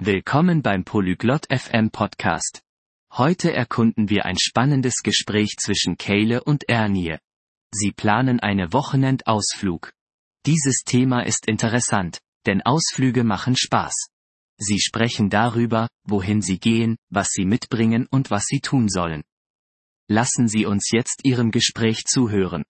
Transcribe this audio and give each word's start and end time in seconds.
Willkommen 0.00 0.62
beim 0.62 0.84
Polyglot 0.84 1.48
FM 1.50 1.90
Podcast. 1.90 2.62
Heute 3.14 3.52
erkunden 3.52 4.08
wir 4.08 4.26
ein 4.26 4.36
spannendes 4.40 5.02
Gespräch 5.02 5.56
zwischen 5.58 5.96
Kayle 5.98 6.44
und 6.44 6.68
Ernie. 6.68 7.18
Sie 7.72 7.90
planen 7.90 8.38
eine 8.38 8.72
Wochenendausflug. 8.72 9.92
Dieses 10.46 10.84
Thema 10.84 11.22
ist 11.26 11.48
interessant, 11.48 12.20
denn 12.46 12.62
Ausflüge 12.62 13.24
machen 13.24 13.56
Spaß. 13.56 14.10
Sie 14.56 14.78
sprechen 14.78 15.30
darüber, 15.30 15.88
wohin 16.04 16.42
sie 16.42 16.60
gehen, 16.60 16.96
was 17.10 17.30
sie 17.30 17.44
mitbringen 17.44 18.06
und 18.08 18.30
was 18.30 18.44
sie 18.44 18.60
tun 18.60 18.88
sollen. 18.88 19.24
Lassen 20.08 20.46
Sie 20.46 20.64
uns 20.64 20.92
jetzt 20.92 21.24
Ihrem 21.24 21.50
Gespräch 21.50 22.04
zuhören. 22.04 22.62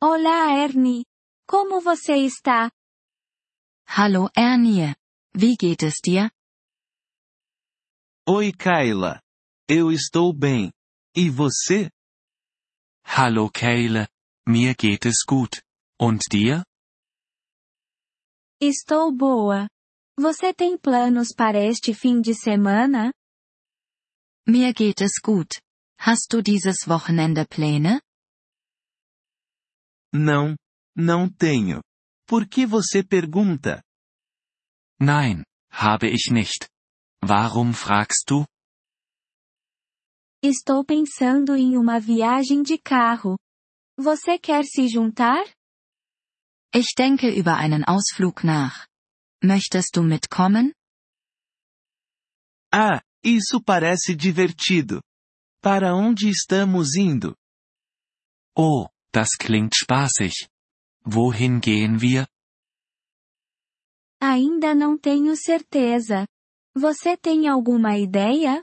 Olá, 0.00 0.64
Ernie. 0.64 1.04
Como 1.46 1.80
você 1.80 2.26
está? 2.26 2.72
Hallo 3.86 4.28
Ernie. 4.34 4.94
Wie 5.34 5.56
geht 5.56 5.82
es 5.82 6.00
dir? 6.02 6.30
Oi 8.28 8.52
Kayla. 8.52 9.20
Eu 9.68 9.90
estou 9.90 10.32
bem. 10.34 10.70
E 11.16 11.30
você? 11.30 11.90
Hallo 13.04 13.50
Kayle. 13.50 14.08
Mir 14.46 14.74
geht 14.74 15.06
es 15.06 15.24
gut. 15.26 15.62
Und 15.98 16.20
dir? 16.30 16.62
Estou 18.60 19.10
boa. 19.10 19.68
Você 20.18 20.52
tem 20.52 20.76
planos 20.76 21.34
para 21.34 21.58
este 21.58 21.94
fim 21.94 22.20
de 22.20 22.34
semana? 22.34 23.12
Mir 24.46 24.74
geht 24.74 25.00
es 25.00 25.18
gut. 25.18 25.60
Hast 25.98 26.28
du 26.30 26.42
dieses 26.42 26.86
Wochenende 26.86 27.46
Pläne? 27.48 28.02
Não, 30.12 30.56
não 30.94 31.30
tenho. 31.30 31.80
Por 32.28 32.46
que 32.46 32.66
você 32.66 33.02
pergunta? 33.02 33.82
Nein, 35.02 35.42
habe 35.72 36.08
ich 36.08 36.30
nicht. 36.30 36.68
Warum 37.20 37.74
fragst 37.74 38.30
du? 38.30 38.46
Estou 40.40 40.84
pensando 40.84 41.56
em 41.56 41.76
uma 41.76 41.98
viagem 41.98 42.62
de 42.62 42.78
carro. 42.78 43.36
Você 43.98 44.38
quer 44.38 44.64
se 44.64 44.86
juntar? 44.86 45.44
Ich 46.72 46.94
denke 46.96 47.28
über 47.30 47.56
einen 47.56 47.84
Ausflug 47.84 48.44
nach. 48.44 48.86
Möchtest 49.42 49.96
du 49.96 50.04
mitkommen? 50.04 50.72
Ah, 52.72 53.02
isso 53.24 53.60
parece 53.60 54.14
divertido. 54.14 55.02
Para 55.60 55.96
onde 55.96 56.28
estamos 56.28 56.94
indo? 56.94 57.34
Oh, 58.56 58.86
das 59.12 59.30
klingt 59.36 59.74
spaßig. 59.74 60.48
Wohin 61.04 61.60
gehen 61.60 62.00
wir? 62.00 62.28
Ainda 64.22 64.72
não 64.72 64.96
tenho 64.96 65.34
certeza. 65.34 66.28
Você 66.76 67.16
tem 67.16 67.48
alguma 67.48 67.98
ideia? 67.98 68.62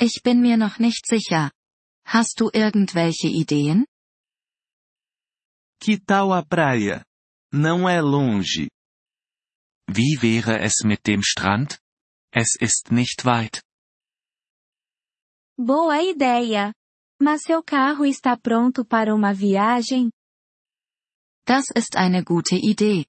Ich 0.00 0.22
bin 0.22 0.40
mir 0.40 0.56
noch 0.56 0.78
nicht 0.78 1.04
sicher. 1.08 1.50
Hast 2.06 2.38
du 2.38 2.48
irgendwelche 2.54 3.26
Ideen? 3.26 3.84
Que 5.82 5.98
tal 5.98 6.32
a 6.32 6.46
praia? 6.46 7.04
Não 7.52 7.88
é 7.88 8.00
longe. 8.00 8.68
Wie 9.90 10.16
wäre 10.22 10.62
es 10.62 10.84
mit 10.84 11.04
dem 11.04 11.20
Strand? 11.20 11.80
Es 12.32 12.54
ist 12.60 12.92
nicht 12.92 13.24
weit. 13.24 13.60
Boa 15.58 16.00
ideia. 16.00 16.72
Mas 17.20 17.42
seu 17.42 17.60
carro 17.64 18.04
está 18.06 18.36
pronto 18.36 18.84
para 18.84 19.12
uma 19.12 19.34
viagem? 19.34 20.12
Das 21.44 21.64
ist 21.74 21.96
eine 21.96 22.22
gute 22.22 22.54
Idee. 22.54 23.04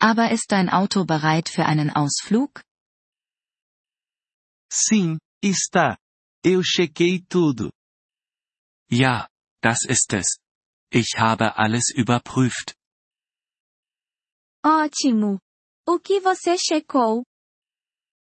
Aber 0.00 0.30
ist 0.30 0.52
dein 0.52 0.68
Auto 0.68 1.04
bereit 1.04 1.48
für 1.48 1.66
einen 1.66 1.90
Ausflug? 1.90 2.62
Sim, 4.70 5.18
está. 5.42 5.98
Eu 6.44 6.62
chequei 6.62 7.24
tudo. 7.28 7.72
Ja, 8.90 9.28
das 9.60 9.84
ist 9.84 10.12
es. 10.12 10.38
Ich 10.90 11.18
habe 11.18 11.56
alles 11.56 11.90
überprüft. 11.90 12.74
Ótimo. 14.64 15.40
O 15.86 15.98
que 15.98 16.20
você 16.20 16.56
checou? 16.56 17.24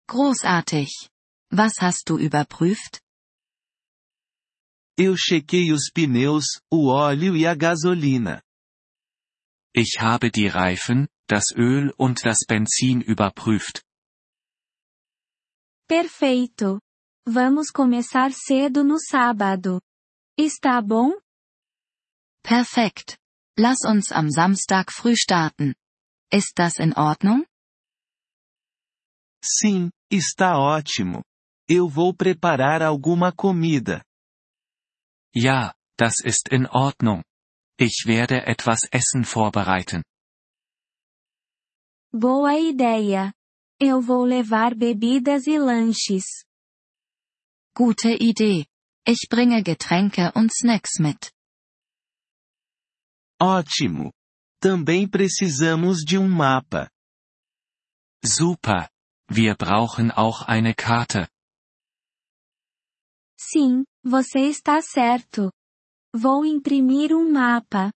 Großartig. 0.08 1.08
Was 1.50 1.80
hast 1.80 2.08
du 2.08 2.18
überprüft? 2.18 3.00
Eu 4.98 5.16
chequei 5.16 5.72
os 5.72 5.90
pneus, 5.92 6.60
o 6.70 6.88
óleo 6.88 7.36
e 7.36 7.46
a 7.46 7.54
gasolina. 7.54 8.42
Ich 9.74 9.98
habe 9.98 10.30
die 10.30 10.46
Reifen, 10.46 11.08
das 11.28 11.52
Öl 11.56 11.92
und 11.96 12.24
das 12.24 12.44
Benzin 12.46 13.00
überprüft. 13.00 13.82
Perfeito. 15.88 16.80
Vamos 17.26 17.70
começar 17.70 18.32
cedo 18.32 18.84
no 18.84 18.98
sábado. 18.98 19.80
Está 20.38 20.82
bom? 20.82 21.12
Perfekt. 22.42 23.18
Lass 23.58 23.84
uns 23.84 24.12
am 24.12 24.30
Samstag 24.30 24.90
früh 24.90 25.16
starten. 25.16 25.74
Ist 26.30 26.58
das 26.58 26.78
in 26.78 26.92
Ordnung? 26.94 27.46
Sim, 29.42 29.90
está 30.10 30.58
ótimo. 30.58 31.22
Eu 31.68 31.88
vou 31.88 32.14
preparar 32.14 32.82
alguma 32.82 33.32
comida. 33.32 34.02
Ja, 35.34 35.74
das 35.96 36.20
ist 36.20 36.48
in 36.50 36.66
Ordnung. 36.66 37.22
Ich 37.78 38.04
werde 38.06 38.46
etwas 38.46 38.80
Essen 38.90 39.24
vorbereiten. 39.24 40.02
Boa 42.16 42.56
ideia. 42.56 43.34
Eu 43.80 44.00
vou 44.00 44.24
levar 44.24 44.72
bebidas 44.72 45.48
e 45.48 45.58
lanches. 45.58 46.46
Gute 47.76 48.16
Idee. 48.20 48.68
Ich 49.04 49.26
bringe 49.28 49.60
Getränke 49.64 50.30
und 50.36 50.52
Snacks 50.54 51.00
mit. 51.00 51.32
Ótimo. 53.42 54.12
Também 54.62 55.08
precisamos 55.08 56.04
de 56.04 56.16
um 56.16 56.28
mapa. 56.28 56.88
Super. 58.24 58.88
Wir 59.28 59.56
brauchen 59.56 60.12
auch 60.12 60.46
eine 60.46 60.72
Karte. 60.72 61.28
Sim, 63.36 63.82
você 64.04 64.48
está 64.48 64.80
certo. 64.80 65.50
Vou 66.14 66.44
imprimir 66.44 67.12
um 67.12 67.32
mapa. 67.32 67.92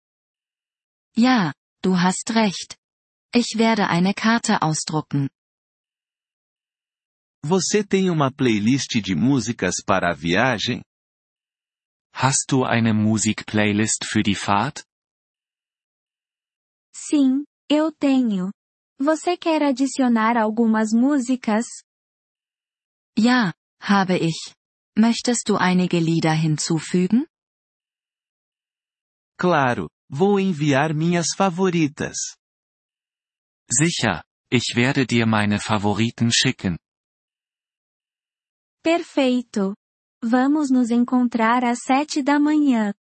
Ja, 1.16 1.54
du 1.84 1.94
hast 1.94 2.30
recht. 2.30 2.76
Ich 3.34 3.58
werde 3.58 3.88
eine 3.88 4.14
Karte 4.14 4.62
ausdrucken. 4.62 5.28
Você 7.44 7.84
tem 7.84 8.10
uma 8.10 8.30
playlist 8.32 9.00
de 9.02 9.14
músicas 9.14 9.76
para 9.84 10.10
a 10.10 10.14
viagem? 10.14 10.82
Hast 12.14 12.46
du 12.50 12.64
eine 12.64 12.94
Musikplaylist 12.94 14.04
für 14.06 14.22
die 14.22 14.34
Fahrt? 14.34 14.82
Sim, 16.94 17.44
eu 17.70 17.92
tenho. 17.92 18.50
Você 18.98 19.36
quer 19.36 19.62
adicionar 19.62 20.36
algumas 20.36 20.92
músicas? 20.92 21.66
Ja, 23.16 23.52
habe 23.80 24.16
ich. 24.18 24.54
Möchtest 24.96 25.48
du 25.48 25.56
einige 25.56 26.00
Lieder 26.00 26.32
hinzufügen? 26.32 27.26
Claro, 29.38 29.88
vou 30.10 30.40
enviar 30.40 30.94
minhas 30.94 31.28
favoritas. 31.36 32.16
Sicher, 33.70 34.24
ich 34.50 34.74
werde 34.74 35.06
dir 35.06 35.26
meine 35.26 35.60
Favoriten 35.60 36.32
schicken. 36.32 36.78
Perfeito. 38.82 39.74
Vamos 40.22 40.70
nos 40.70 40.90
encontrar 40.90 41.62
às 41.64 41.80
sete 41.84 42.22
da 42.22 42.38
manhã. 42.38 42.94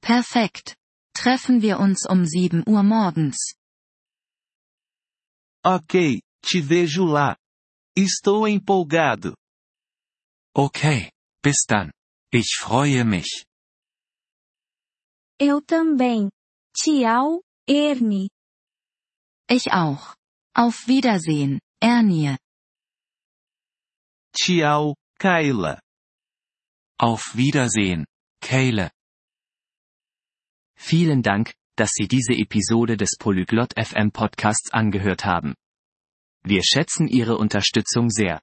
Perfekt. 0.00 0.76
Treffen 1.14 1.60
wir 1.62 1.78
uns 1.78 2.04
um 2.08 2.24
7 2.24 2.64
Uhr 2.66 2.82
morgens. 2.82 3.54
Ok, 5.64 6.20
te 6.42 6.60
vejo 6.60 7.04
lá. 7.04 7.36
Estou 7.96 8.46
empolgado. 8.46 9.34
Okay, 10.56 11.10
bis 11.42 11.64
dann. 11.66 11.90
Ich 12.32 12.56
freue 12.58 13.04
mich. 13.04 13.44
Eu 15.38 15.60
também. 15.62 16.28
Tchau, 16.76 17.42
Ernie. 17.68 18.28
Ich 19.48 19.72
auch. 19.72 20.14
Auf 20.54 20.88
Wiedersehen, 20.88 21.60
Ernie. 21.80 22.36
Tchau, 24.32 24.94
Kayla. 25.18 25.80
Auf 26.98 27.36
Wiedersehen, 27.36 28.06
Kayle. 28.40 28.90
Vielen 30.76 31.22
Dank, 31.22 31.54
dass 31.76 31.90
Sie 31.92 32.08
diese 32.08 32.32
Episode 32.32 32.96
des 32.96 33.16
Polyglot 33.18 33.74
FM 33.78 34.12
Podcasts 34.12 34.72
angehört 34.72 35.24
haben. 35.24 35.54
Wir 36.42 36.62
schätzen 36.62 37.06
Ihre 37.08 37.36
Unterstützung 37.36 38.10
sehr. 38.10 38.40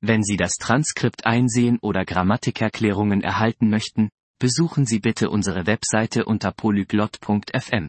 Wenn 0.00 0.22
Sie 0.22 0.36
das 0.36 0.52
Transkript 0.52 1.26
einsehen 1.26 1.78
oder 1.80 2.04
Grammatikerklärungen 2.04 3.22
erhalten 3.22 3.70
möchten, 3.70 4.10
besuchen 4.38 4.86
Sie 4.86 5.00
bitte 5.00 5.30
unsere 5.30 5.66
Webseite 5.66 6.26
unter 6.26 6.52
polyglot.fm. 6.52 7.88